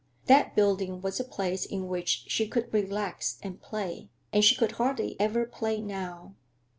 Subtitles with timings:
[0.25, 4.71] That building was a place in which she could relax and play, and she could
[4.71, 6.33] hardly ever play now.